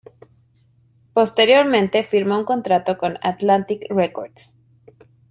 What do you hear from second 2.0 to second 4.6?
firmó un contrato con Atlantic Records.